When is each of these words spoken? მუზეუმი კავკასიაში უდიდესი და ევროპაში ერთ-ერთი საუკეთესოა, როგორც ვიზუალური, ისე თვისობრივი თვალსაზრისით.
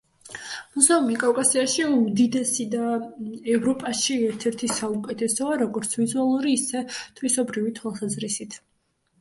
მუზეუმი 0.75 1.17
კავკასიაში 1.23 1.83
უდიდესი 1.97 2.65
და 2.71 2.87
ევროპაში 3.57 4.17
ერთ-ერთი 4.31 4.71
საუკეთესოა, 4.79 5.59
როგორც 5.65 5.95
ვიზუალური, 6.03 6.55
ისე 6.63 6.83
თვისობრივი 7.21 7.77
თვალსაზრისით. 7.83 8.59